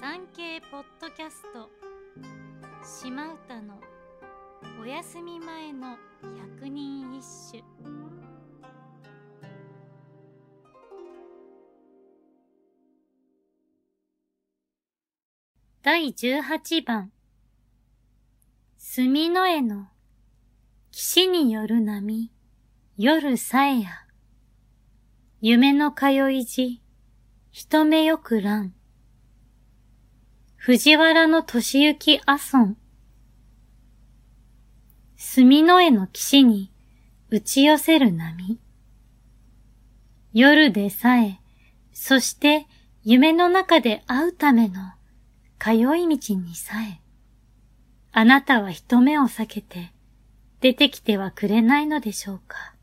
[0.00, 1.68] 産経ポッドキャスト。
[2.82, 3.78] 島唄の
[4.80, 5.98] お休み前の
[6.56, 7.62] 百人一首。
[15.82, 17.12] 第十八番。
[18.78, 19.88] 墨の絵の
[20.92, 22.32] 岸による波。
[22.96, 23.90] 夜さえや。
[25.42, 26.80] 夢の通いじ
[27.50, 28.62] 人目よくら
[30.62, 32.76] 藤原の年行き阿孫。
[35.16, 36.70] 墨の絵の岸に
[37.30, 38.58] 打ち寄せる波。
[40.34, 41.40] 夜でさえ、
[41.94, 42.66] そして
[43.02, 44.92] 夢の中で会うための
[45.58, 47.00] 通い道にさえ、
[48.12, 49.94] あなたは人目を避けて
[50.60, 52.74] 出てきてはくれないのでしょうか。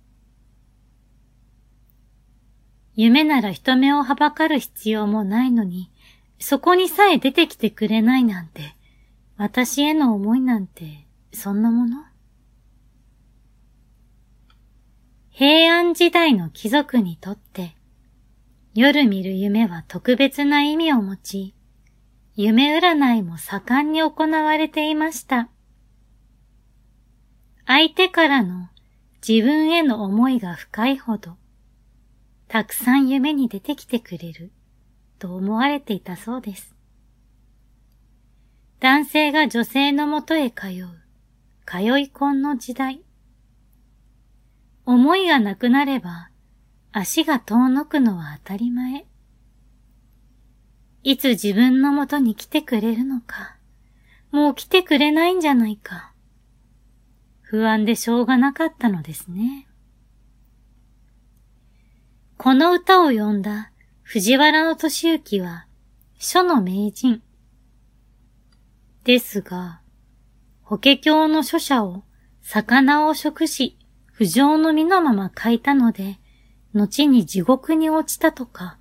[2.95, 5.91] 夢なら人目をはばかる必要もないのに、
[6.39, 8.75] そこにさえ出てきてくれないなんて、
[9.37, 12.03] 私への思いなんて、そんなもの？
[15.29, 17.75] 平安時代の貴族にとって、
[18.73, 21.53] 夜見る夢は特別な意味を持ち、
[22.35, 25.49] 夢占いも盛んに行われていました。
[27.65, 28.69] 相手からの
[29.27, 31.35] 自分への思いが深いほど、
[32.47, 34.51] たくさん夢に出てきてくれる
[35.19, 36.75] と思われていたそうです。
[38.79, 40.87] 男性が女性のもとへ通う、
[41.65, 43.01] 通い婚の時代。
[44.85, 46.29] 思いがなくなれば、
[46.91, 49.05] 足が遠のくのは当たり前。
[51.03, 53.57] いつ自分のもとに来てくれるのか、
[54.31, 56.13] もう来てくれないんじゃないか。
[57.41, 59.67] 不安でしょうがなかったのですね。
[62.37, 63.71] この歌を詠んだ
[64.09, 65.67] 藤原の俊之は
[66.17, 67.21] 書の名人。
[69.03, 69.81] ですが、
[70.61, 72.05] 法華経の書者を
[72.41, 73.77] 魚を食し、
[74.13, 76.19] 不浄の身のまま書いたので、
[76.73, 78.77] 後に地獄に落ちたとか、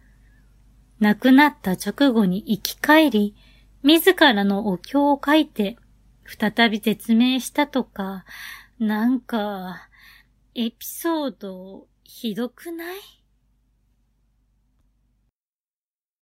[1.00, 3.34] 亡くなった直後に生き返り、
[3.82, 5.76] 自らのお経を書いて、
[6.25, 8.25] 再び絶命したとか、
[8.78, 9.88] なんか、
[10.54, 12.98] エピソード、ひどくない？